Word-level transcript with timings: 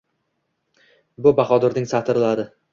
…Bu 1.27 1.35
Bahodirning 1.43 1.89
satrlari. 1.95 2.51